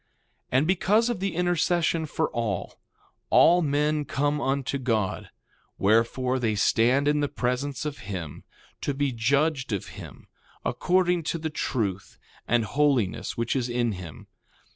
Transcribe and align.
2:10 0.47 0.47
And 0.53 0.65
because 0.65 1.09
of 1.11 1.19
the 1.19 1.35
intercession 1.35 2.07
for 2.07 2.31
all, 2.31 2.79
all 3.29 3.61
men 3.61 4.03
come 4.03 4.41
unto 4.41 4.79
God; 4.79 5.29
wherefore, 5.77 6.39
they 6.39 6.55
stand 6.55 7.07
in 7.07 7.19
the 7.19 7.27
presence 7.29 7.85
of 7.85 7.99
him 7.99 8.43
to 8.81 8.95
be 8.95 9.11
judged 9.11 9.71
of 9.71 9.89
him 9.89 10.25
according 10.65 11.21
to 11.25 11.37
the 11.37 11.51
truth 11.51 12.17
and 12.47 12.65
holiness 12.65 13.37
which 13.37 13.55
is 13.55 13.69
in 13.69 13.91
him. 13.91 14.25